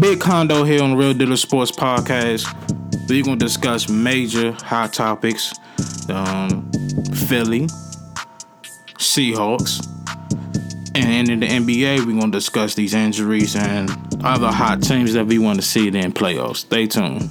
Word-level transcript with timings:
Big 0.00 0.20
Haundo 0.20 0.62
here 0.62 0.80
on 0.80 0.94
Real 0.94 1.12
Deal 1.12 1.32
of 1.32 1.40
Sports 1.40 1.72
Podcast. 1.72 2.46
We're 3.08 3.24
gonna 3.24 3.36
discuss 3.36 3.88
major 3.88 4.52
hot 4.52 4.92
topics. 4.92 5.52
Um, 6.08 6.70
Philly, 7.26 7.66
Seahawks, 8.96 9.84
and 10.94 11.28
in 11.28 11.40
the 11.40 11.46
NBA, 11.46 12.06
we're 12.06 12.20
gonna 12.20 12.30
discuss 12.30 12.76
these 12.76 12.94
injuries 12.94 13.56
and 13.56 13.90
other 14.22 14.52
hot 14.52 14.82
teams 14.82 15.14
that 15.14 15.26
we 15.26 15.40
want 15.40 15.58
to 15.60 15.66
see 15.66 15.88
in 15.88 16.12
playoffs. 16.12 16.58
Stay 16.58 16.86
tuned. 16.86 17.28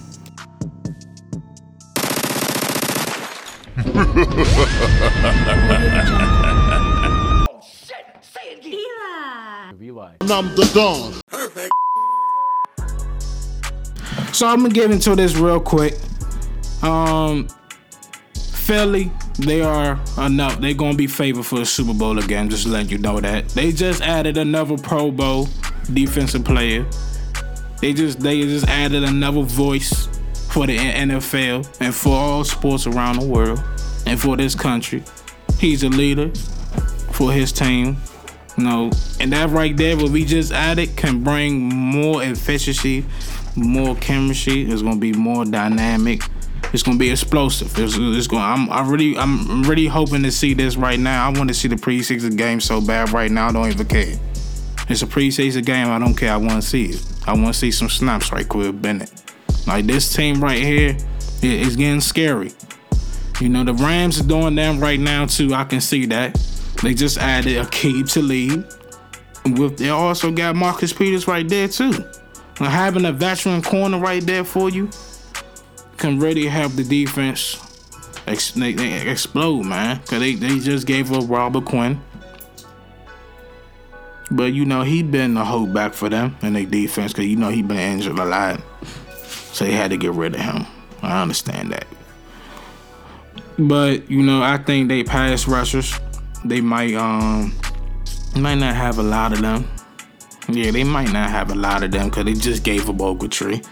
I'm 10.29 10.53
the 10.55 10.69
Don. 10.73 11.77
So 14.37 14.45
I'm 14.45 14.61
gonna 14.61 14.71
get 14.71 14.91
into 14.91 15.15
this 15.15 15.35
real 15.35 15.59
quick. 15.59 15.95
Um, 16.83 17.47
Philly, 18.35 19.11
they 19.39 19.61
are 19.61 19.99
enough. 20.19 20.59
They're 20.59 20.75
gonna 20.75 20.95
be 20.95 21.07
favored 21.07 21.43
for 21.43 21.57
the 21.57 21.65
Super 21.65 21.95
Bowl 21.95 22.19
again. 22.19 22.47
Just 22.47 22.67
letting 22.67 22.89
you 22.89 22.99
know 22.99 23.19
that 23.19 23.49
they 23.49 23.71
just 23.71 24.03
added 24.03 24.37
another 24.37 24.77
Pro 24.77 25.09
Bowl 25.09 25.49
defensive 25.91 26.45
player. 26.45 26.85
They 27.81 27.93
just 27.93 28.19
they 28.19 28.41
just 28.41 28.67
added 28.67 29.03
another 29.05 29.41
voice 29.41 30.07
for 30.49 30.67
the 30.67 30.77
NFL 30.77 31.75
and 31.81 31.95
for 31.95 32.15
all 32.15 32.43
sports 32.43 32.85
around 32.85 33.19
the 33.19 33.25
world 33.25 33.63
and 34.05 34.21
for 34.21 34.37
this 34.37 34.53
country. 34.53 35.03
He's 35.57 35.81
a 35.81 35.89
leader 35.89 36.29
for 37.11 37.31
his 37.31 37.51
team. 37.51 37.97
You 38.55 38.63
know, 38.63 38.91
and 39.19 39.33
that 39.33 39.49
right 39.49 39.75
there, 39.75 39.97
what 39.97 40.09
we 40.09 40.25
just 40.25 40.51
added, 40.51 40.95
can 40.95 41.23
bring 41.23 41.59
more 41.73 42.23
efficiency, 42.23 43.05
more 43.57 43.95
chemistry. 43.95 44.63
It's 44.63 44.81
gonna 44.81 44.97
be 44.97 45.13
more 45.13 45.45
dynamic. 45.45 46.21
It's 46.73 46.83
gonna 46.83 46.97
be 46.97 47.09
explosive. 47.09 47.77
It's, 47.77 47.95
it's 47.97 48.27
going. 48.27 48.43
I'm. 48.43 48.69
I 48.69 48.87
really. 48.87 49.17
I'm 49.17 49.63
really 49.63 49.87
hoping 49.87 50.23
to 50.23 50.31
see 50.31 50.53
this 50.53 50.75
right 50.75 50.99
now. 50.99 51.27
I 51.27 51.37
want 51.37 51.49
to 51.49 51.53
see 51.53 51.67
the 51.67 51.75
preseason 51.75 52.37
game 52.37 52.59
so 52.59 52.81
bad 52.81 53.11
right 53.11 53.31
now. 53.31 53.47
I 53.47 53.51
don't 53.51 53.67
even 53.67 53.87
care. 53.87 54.15
It's 54.89 55.01
a 55.01 55.07
preseason 55.07 55.65
game. 55.65 55.87
I 55.87 55.99
don't 55.99 56.15
care. 56.15 56.31
I 56.31 56.37
want 56.37 56.61
to 56.61 56.61
see 56.61 56.85
it. 56.85 57.03
I 57.25 57.33
want 57.33 57.47
to 57.47 57.53
see 57.53 57.71
some 57.71 57.89
snaps 57.89 58.31
right 58.31 58.47
quick, 58.47 58.81
Bennett. 58.81 59.11
Like 59.65 59.85
this 59.85 60.13
team 60.13 60.41
right 60.41 60.61
here, 60.61 60.89
it, 60.89 61.43
it's 61.43 61.75
getting 61.75 62.01
scary. 62.01 62.51
You 63.41 63.49
know 63.49 63.63
the 63.63 63.73
Rams 63.73 64.19
are 64.19 64.27
doing 64.27 64.55
them 64.55 64.79
right 64.79 64.99
now 64.99 65.25
too. 65.25 65.53
I 65.53 65.63
can 65.63 65.81
see 65.81 66.05
that. 66.07 66.33
They 66.81 66.93
just 66.93 67.17
added 67.17 67.57
Aqib 67.57 68.11
Talib. 68.11 68.73
With 69.57 69.77
they 69.77 69.89
also 69.89 70.31
got 70.31 70.55
Marcus 70.55 70.91
Peters 70.91 71.27
right 71.27 71.47
there 71.47 71.67
too. 71.67 71.93
Now, 72.59 72.69
having 72.69 73.05
a 73.05 73.11
veteran 73.11 73.61
corner 73.61 73.99
right 73.99 74.23
there 74.25 74.43
for 74.43 74.69
you 74.69 74.89
can 75.97 76.19
really 76.19 76.47
help 76.47 76.73
the 76.73 76.83
defense 76.83 77.57
ex- 78.27 78.51
they, 78.51 78.73
they 78.73 79.07
explode, 79.07 79.63
man. 79.63 79.99
Cause 79.99 80.19
they, 80.19 80.35
they 80.35 80.59
just 80.59 80.87
gave 80.87 81.11
up 81.11 81.29
Robert 81.29 81.65
Quinn. 81.65 82.01
But 84.29 84.53
you 84.53 84.65
know 84.65 84.81
he 84.81 85.03
been 85.03 85.37
a 85.37 85.43
holdback 85.43 85.93
for 85.93 86.09
them 86.09 86.35
in 86.41 86.53
their 86.53 86.65
defense 86.65 87.13
because 87.13 87.27
you 87.27 87.37
know 87.37 87.49
he 87.49 87.61
been 87.61 87.77
injured 87.77 88.19
a 88.19 88.25
lot, 88.25 88.61
so 89.53 89.63
they 89.63 89.71
had 89.71 89.91
to 89.91 89.97
get 89.97 90.11
rid 90.11 90.35
of 90.35 90.41
him. 90.41 90.65
I 91.01 91.21
understand 91.21 91.71
that. 91.71 91.87
But 93.57 94.11
you 94.11 94.21
know 94.21 94.41
I 94.41 94.57
think 94.57 94.89
they 94.89 95.03
pass 95.03 95.47
rushers 95.47 95.97
they 96.45 96.61
might 96.61 96.93
um 96.95 97.53
might 98.35 98.55
not 98.55 98.75
have 98.75 98.99
a 98.99 99.03
lot 99.03 99.33
of 99.33 99.41
them. 99.41 99.67
Yeah, 100.49 100.71
they 100.71 100.83
might 100.83 101.11
not 101.11 101.29
have 101.29 101.51
a 101.51 101.55
lot 101.55 101.83
of 101.83 101.91
them 101.91 102.09
because 102.09 102.25
they 102.25 102.33
just 102.33 102.63
gave 102.63 102.89
up 102.89 102.95
Ogletree. 102.97 103.65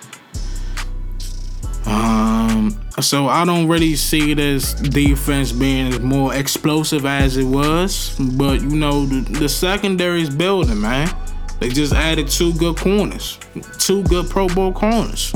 Um, 1.88 2.78
so 3.00 3.28
I 3.28 3.46
don't 3.46 3.68
really 3.68 3.96
see 3.96 4.34
this 4.34 4.74
defense 4.74 5.52
being 5.52 5.94
as 5.94 6.00
more 6.00 6.34
explosive 6.34 7.06
as 7.06 7.38
it 7.38 7.44
was, 7.44 8.16
but 8.38 8.62
you 8.62 8.76
know 8.76 9.06
the, 9.06 9.22
the 9.40 9.50
secondary 9.50 10.22
is 10.22 10.30
building, 10.30 10.82
man. 10.82 11.16
They 11.60 11.70
just 11.70 11.94
added 11.94 12.28
two 12.28 12.54
good 12.54 12.76
corners, 12.78 13.40
two 13.78 14.04
good 14.04 14.30
Pro 14.30 14.48
Bowl 14.48 14.74
corners. 14.74 15.34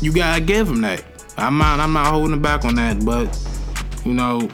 You 0.00 0.12
gotta 0.12 0.40
give 0.40 0.68
them 0.68 0.80
that. 0.82 1.04
I'm 1.36 1.58
not, 1.58 1.80
I'm 1.80 1.92
not 1.92 2.06
holding 2.06 2.40
back 2.40 2.64
on 2.64 2.76
that, 2.76 3.04
but 3.04 3.36
you 4.04 4.14
know 4.14 4.48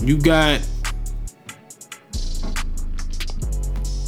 you 0.00 0.18
got 0.18 0.60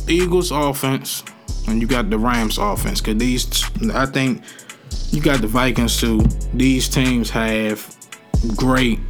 Eagles 0.08 0.50
offense 0.50 1.22
and 1.68 1.80
you 1.80 1.86
got 1.86 2.10
the 2.10 2.18
Rams 2.18 2.58
offense. 2.58 3.00
Cause 3.00 3.16
these, 3.16 3.64
I 3.92 4.06
think, 4.06 4.42
you 5.10 5.20
got 5.20 5.40
the 5.40 5.46
Vikings 5.46 5.98
too. 5.98 6.20
These 6.54 6.88
teams 6.88 7.30
have 7.30 7.94
great 8.56 9.00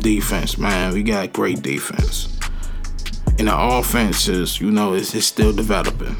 defense, 0.00 0.58
man. 0.58 0.92
We 0.92 1.02
got 1.02 1.32
great 1.32 1.62
defense, 1.62 2.28
and 3.38 3.48
the 3.48 3.56
offense 3.56 4.28
is, 4.28 4.60
you 4.60 4.70
know, 4.70 4.94
it's, 4.94 5.14
it's 5.14 5.26
still 5.26 5.52
developing. 5.52 6.16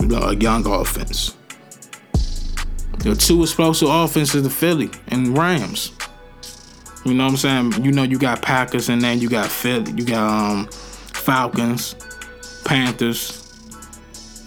You 0.00 0.06
know, 0.06 0.22
a 0.22 0.36
young 0.36 0.66
offense. 0.66 1.34
The 2.98 3.14
two 3.14 3.42
explosive 3.42 3.88
offenses, 3.88 4.42
the 4.42 4.50
Philly 4.50 4.90
and 5.08 5.36
Rams. 5.36 5.92
You 7.04 7.14
know 7.14 7.24
what 7.24 7.30
I'm 7.30 7.36
saying? 7.36 7.84
You 7.84 7.92
know 7.92 8.02
you 8.02 8.18
got 8.18 8.42
Packers 8.42 8.88
and 8.88 9.00
then 9.00 9.18
you 9.18 9.28
got 9.28 9.46
Philly, 9.46 9.92
you 9.92 10.04
got 10.04 10.28
um, 10.28 10.68
Falcons, 10.68 11.94
Panthers. 12.64 13.47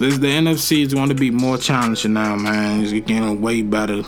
This 0.01 0.17
the 0.17 0.25
NFC 0.25 0.81
is 0.81 0.95
going 0.95 1.09
to 1.09 1.13
be 1.13 1.29
more 1.29 1.59
challenging 1.59 2.13
now, 2.13 2.35
man. 2.35 2.81
It's 2.81 2.91
getting 2.91 3.39
way 3.39 3.61
better, 3.61 4.01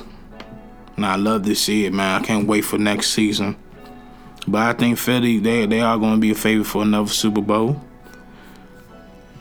and 0.95 1.05
I 1.05 1.17
love 1.17 1.45
to 1.45 1.53
see 1.53 1.85
it, 1.85 1.93
man. 1.93 2.19
I 2.19 2.25
can't 2.25 2.47
wait 2.47 2.61
for 2.61 2.79
next 2.79 3.11
season. 3.11 3.55
But 4.47 4.61
I 4.63 4.73
think 4.73 4.97
Philly 4.97 5.37
they 5.37 5.67
they 5.67 5.81
are 5.81 5.99
going 5.99 6.15
to 6.15 6.19
be 6.19 6.31
a 6.31 6.35
favorite 6.35 6.65
for 6.65 6.81
another 6.81 7.11
Super 7.11 7.41
Bowl. 7.41 7.79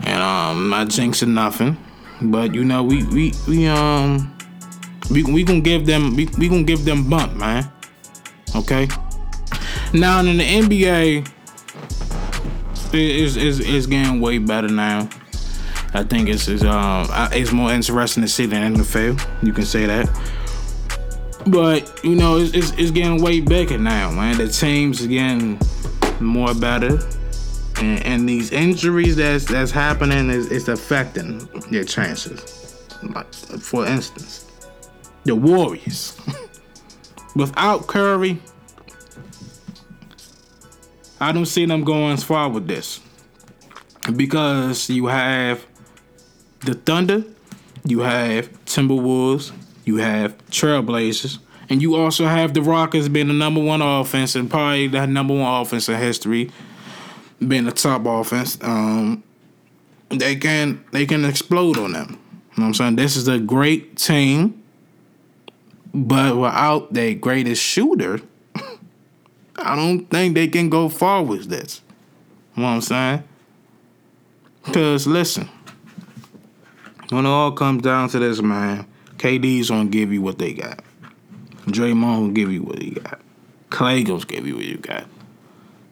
And 0.00 0.20
um, 0.22 0.68
not 0.68 0.88
jinxing 0.88 1.28
nothing, 1.28 1.78
but 2.20 2.54
you 2.54 2.66
know 2.66 2.82
we 2.82 3.02
we 3.04 3.32
we 3.48 3.66
um 3.66 4.36
we 5.10 5.22
we 5.24 5.44
gonna 5.44 5.62
give 5.62 5.86
them 5.86 6.14
we 6.14 6.28
we 6.36 6.50
gonna 6.50 6.64
give 6.64 6.84
them 6.84 7.08
bump, 7.08 7.34
man. 7.34 7.72
Okay. 8.54 8.88
Now 9.94 10.20
in 10.20 10.36
the 10.36 10.44
NBA, 10.44 11.32
is 12.92 13.38
is 13.38 13.60
is 13.60 13.86
getting 13.86 14.20
way 14.20 14.36
better 14.36 14.68
now. 14.68 15.08
I 15.94 16.02
think 16.04 16.28
it's 16.28 16.48
it's 16.48 16.64
um 16.64 17.06
it's 17.32 17.52
more 17.52 17.72
interesting 17.72 18.22
to 18.22 18.28
see 18.28 18.46
than 18.46 18.76
NFL. 18.76 19.20
You 19.42 19.52
can 19.52 19.64
say 19.64 19.86
that. 19.86 20.08
But 21.46 22.02
you 22.04 22.14
know 22.14 22.38
it's, 22.38 22.54
it's, 22.54 22.70
it's 22.78 22.90
getting 22.90 23.22
way 23.22 23.40
bigger 23.40 23.78
now, 23.78 24.10
man. 24.10 24.38
The 24.38 24.48
teams 24.48 25.04
are 25.04 25.08
getting 25.08 25.60
more 26.20 26.54
better, 26.54 26.98
and, 27.76 28.02
and 28.04 28.28
these 28.28 28.52
injuries 28.52 29.16
that's 29.16 29.44
that's 29.44 29.70
happening 29.70 30.30
is 30.30 30.50
it's 30.50 30.68
affecting 30.68 31.46
their 31.70 31.84
chances. 31.84 32.88
Like 33.02 33.32
for 33.34 33.86
instance, 33.86 34.46
the 35.24 35.34
Warriors. 35.34 36.16
Without 37.34 37.86
Curry, 37.86 38.38
I 41.18 41.32
don't 41.32 41.46
see 41.46 41.64
them 41.64 41.82
going 41.82 42.12
as 42.12 42.22
far 42.22 42.50
with 42.50 42.66
this. 42.66 43.00
Because 44.16 44.90
you 44.90 45.06
have 45.06 45.64
the 46.64 46.74
Thunder, 46.74 47.24
you 47.84 48.00
have 48.00 48.50
Timberwolves, 48.64 49.52
you 49.84 49.96
have 49.96 50.36
Trailblazers, 50.48 51.38
and 51.68 51.82
you 51.82 51.94
also 51.96 52.26
have 52.26 52.54
the 52.54 52.62
Rockets 52.62 53.08
being 53.08 53.28
the 53.28 53.34
number 53.34 53.60
one 53.60 53.82
offense 53.82 54.34
and 54.34 54.50
probably 54.50 54.88
the 54.88 55.06
number 55.06 55.34
one 55.34 55.60
offense 55.62 55.88
in 55.88 55.98
history, 55.98 56.50
being 57.46 57.64
the 57.64 57.72
top 57.72 58.06
offense. 58.06 58.58
Um, 58.62 59.22
they 60.10 60.36
can 60.36 60.84
they 60.92 61.06
can 61.06 61.24
explode 61.24 61.78
on 61.78 61.92
them. 61.92 62.10
You 62.10 62.14
know 62.14 62.18
what 62.54 62.66
I'm 62.66 62.74
saying? 62.74 62.96
This 62.96 63.16
is 63.16 63.28
a 63.28 63.38
great 63.38 63.96
team 63.96 64.62
but 65.94 66.36
without 66.36 66.92
their 66.92 67.14
greatest 67.14 67.62
shooter, 67.62 68.20
I 69.56 69.76
don't 69.76 70.06
think 70.10 70.34
they 70.34 70.48
can 70.48 70.70
go 70.70 70.88
far 70.88 71.22
with 71.22 71.48
this. 71.48 71.82
You 72.56 72.62
know 72.62 72.68
what 72.68 72.74
I'm 72.74 72.80
saying? 72.80 73.24
Because 74.64 75.06
listen, 75.06 75.48
when 77.12 77.26
it 77.26 77.28
all 77.28 77.52
comes 77.52 77.82
down 77.82 78.08
to 78.10 78.18
this, 78.18 78.40
man, 78.40 78.86
KD's 79.18 79.70
gonna 79.70 79.88
give 79.88 80.12
you 80.12 80.22
what 80.22 80.38
they 80.38 80.52
got. 80.54 80.80
Draymond 81.66 82.20
will 82.20 82.30
give 82.30 82.50
you 82.50 82.62
what 82.62 82.80
he 82.80 82.90
got. 82.90 83.20
Klay 83.70 84.04
gonna 84.06 84.24
give 84.24 84.46
you 84.46 84.56
what 84.56 84.64
you 84.64 84.78
got. 84.78 85.04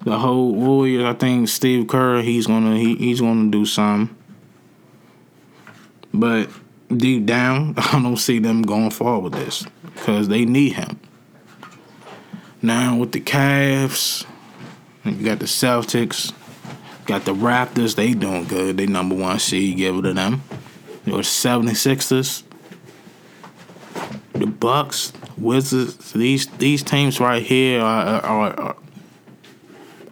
The 0.05 0.19
whole 0.19 0.55
Warriors, 0.55 1.05
I 1.05 1.13
think 1.13 1.49
Steve 1.49 1.89
Kerr, 1.89 2.23
he's 2.23 2.47
gonna 2.47 2.77
he, 2.77 2.97
he's 2.97 3.21
gonna 3.21 3.51
do 3.51 3.67
something. 3.67 4.17
But 6.13 6.49
deep 6.95 7.27
down, 7.27 7.75
I 7.77 8.01
don't 8.03 8.17
see 8.17 8.39
them 8.39 8.63
going 8.63 8.91
far 8.91 9.21
with 9.21 9.35
this 9.35 9.67
because 9.95 10.29
they 10.29 10.45
need 10.45 10.73
him. 10.73 10.99
Now 12.63 12.97
with 12.97 13.13
the 13.13 13.21
Cavs, 13.21 14.27
you 15.05 15.25
got 15.25 15.39
the 15.39 15.47
Celtics, 15.47 16.33
got 17.07 17.25
the 17.25 17.35
Raptors. 17.35 17.95
They 17.95 18.15
doing 18.15 18.45
good. 18.45 18.77
They 18.77 18.87
number 18.87 19.15
one 19.15 19.39
seed. 19.39 19.77
Give 19.77 19.97
it 19.97 20.03
to 20.03 20.15
them. 20.15 20.43
Your 21.11 21.23
76ers, 21.23 22.45
the 24.33 24.47
Bucks, 24.47 25.13
Wizards. 25.37 26.13
These 26.13 26.47
these 26.59 26.85
teams 26.85 27.19
right 27.19 27.43
here 27.43 27.81
are 27.81 28.23
are, 28.23 28.61
are, 28.61 28.77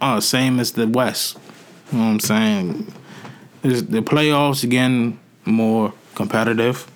are 0.00 0.20
same 0.20 0.58
as 0.58 0.72
the 0.72 0.88
West. 0.88 1.38
You 1.92 1.98
know 1.98 2.04
what 2.04 2.10
I'm 2.10 2.20
saying? 2.20 2.92
It's, 3.62 3.82
the 3.82 4.02
playoffs 4.02 4.64
again 4.64 5.20
more 5.44 5.92
competitive. 6.16 6.90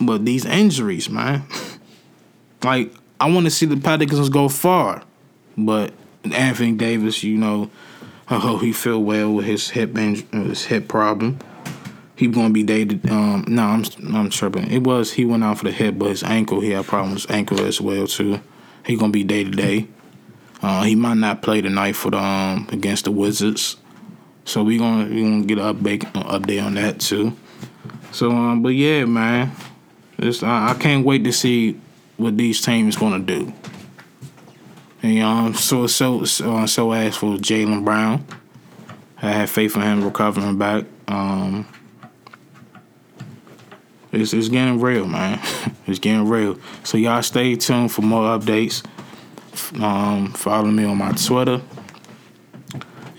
But 0.00 0.24
these 0.24 0.44
injuries, 0.44 1.10
man. 1.10 1.42
like 2.62 2.94
I 3.18 3.28
want 3.28 3.46
to 3.46 3.50
see 3.50 3.66
the 3.66 3.78
Pelicans 3.78 4.28
go 4.28 4.48
far, 4.48 5.02
but 5.58 5.92
Anthony 6.22 6.70
Davis, 6.70 7.24
you 7.24 7.36
know, 7.36 7.68
oh 8.30 8.58
he 8.58 8.72
feel 8.72 9.02
well 9.02 9.34
with 9.34 9.46
his 9.46 9.70
hip 9.70 9.96
his 9.96 10.66
hip 10.66 10.86
problem. 10.86 11.40
He 12.16 12.26
gonna 12.28 12.50
be 12.50 12.62
dated. 12.62 13.10
Um, 13.10 13.44
no, 13.48 13.62
I'm 13.62 13.84
I'm 14.14 14.30
tripping. 14.30 14.70
It 14.70 14.84
was 14.84 15.12
he 15.12 15.24
went 15.24 15.44
out 15.44 15.58
for 15.58 15.64
the 15.64 15.72
hip, 15.72 15.98
but 15.98 16.08
his 16.10 16.22
ankle 16.22 16.60
he 16.60 16.70
had 16.70 16.86
problems 16.86 17.26
ankle 17.28 17.60
as 17.60 17.80
well 17.80 18.06
too. 18.06 18.40
He 18.84 18.96
gonna 18.96 19.12
be 19.12 19.24
day 19.24 19.44
to 19.44 19.50
day. 19.50 19.88
Uh, 20.60 20.82
he 20.82 20.94
might 20.94 21.16
not 21.16 21.42
play 21.42 21.60
tonight 21.60 21.96
for 21.96 22.10
the 22.10 22.18
um 22.18 22.68
against 22.70 23.04
the 23.06 23.10
Wizards. 23.10 23.76
So 24.44 24.62
we 24.62 24.78
gonna 24.78 25.08
we 25.08 25.22
gonna 25.22 25.44
get 25.44 25.58
an 25.58 25.74
update 25.74 26.00
update 26.12 26.64
on 26.64 26.74
that 26.74 27.00
too. 27.00 27.36
So 28.12 28.30
um, 28.30 28.62
but 28.62 28.70
yeah, 28.70 29.04
man, 29.04 29.52
it's, 30.18 30.42
I, 30.42 30.70
I 30.70 30.74
can't 30.74 31.04
wait 31.04 31.24
to 31.24 31.32
see 31.32 31.80
what 32.16 32.36
these 32.36 32.60
teams 32.60 32.96
gonna 32.96 33.20
do. 33.20 33.52
And 35.02 35.22
um, 35.22 35.54
so 35.54 35.86
so 35.86 36.24
so, 36.24 36.56
uh, 36.56 36.66
so 36.66 36.92
as 36.92 37.16
for 37.16 37.36
Jaylen 37.36 37.84
Brown, 37.84 38.24
I 39.20 39.30
have 39.32 39.50
faith 39.50 39.76
in 39.76 39.82
him 39.82 40.04
recovering 40.04 40.58
back. 40.58 40.84
Um, 41.08 41.66
it's 44.12 44.32
it's 44.32 44.48
getting 44.48 44.80
real, 44.80 45.06
man. 45.06 45.40
it's 45.86 45.98
getting 45.98 46.28
real. 46.28 46.58
So 46.84 46.98
y'all 46.98 47.22
stay 47.22 47.56
tuned 47.56 47.92
for 47.92 48.02
more 48.02 48.38
updates. 48.38 48.84
Um, 49.80 50.32
follow 50.32 50.70
me 50.70 50.84
on 50.84 50.96
my 50.96 51.12
Twitter 51.12 51.60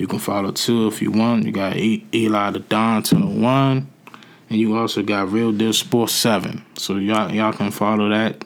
you 0.03 0.07
can 0.07 0.19
follow 0.19 0.51
too 0.51 0.87
if 0.87 1.01
you 1.01 1.11
want. 1.11 1.45
You 1.45 1.53
got 1.53 1.77
Eli 1.77 2.51
the 2.51 2.59
Don 2.59 3.03
to 3.03 3.15
the 3.15 3.25
one, 3.25 3.89
and 4.49 4.59
you 4.59 4.75
also 4.77 5.01
got 5.01 5.31
Real 5.31 5.53
Deal 5.53 5.71
Sports 5.71 6.11
Seven. 6.11 6.65
So 6.77 6.97
y'all 6.97 7.31
y'all 7.31 7.53
can 7.53 7.71
follow 7.71 8.09
that. 8.09 8.43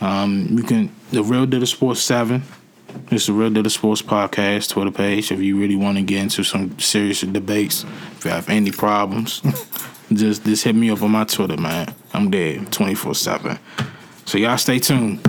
Um, 0.00 0.46
you 0.50 0.62
can 0.62 0.92
the 1.10 1.24
Real 1.24 1.46
Deal 1.46 1.66
Sports 1.66 2.00
Seven. 2.02 2.44
It's 3.10 3.26
the 3.26 3.32
Real 3.32 3.50
Deal 3.50 3.68
Sports 3.68 4.00
Podcast 4.00 4.68
Twitter 4.70 4.92
page. 4.92 5.32
If 5.32 5.40
you 5.40 5.58
really 5.58 5.74
want 5.74 5.96
to 5.96 6.04
get 6.04 6.22
into 6.22 6.44
some 6.44 6.78
serious 6.78 7.22
debates, 7.22 7.84
if 8.16 8.24
you 8.24 8.30
have 8.30 8.48
any 8.48 8.70
problems, 8.70 9.42
just 10.16 10.44
just 10.44 10.64
hit 10.64 10.74
me 10.74 10.90
up 10.90 11.02
on 11.02 11.10
my 11.10 11.24
Twitter, 11.24 11.56
man. 11.56 11.94
I'm 12.12 12.30
there 12.30 12.58
twenty 12.66 12.94
four 12.94 13.14
seven. 13.14 13.58
So 14.24 14.38
y'all 14.38 14.56
stay 14.56 14.78
tuned. 14.78 15.20